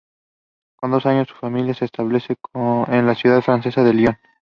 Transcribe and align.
Con 0.77 0.89
dos 0.89 1.05
años, 1.05 1.27
su 1.27 1.35
familia 1.35 1.75
se 1.75 1.85
establece 1.85 2.35
en 2.55 3.05
la 3.05 3.13
ciudad 3.13 3.43
francesa 3.43 3.83
de 3.83 3.93
Lyon. 3.93 4.17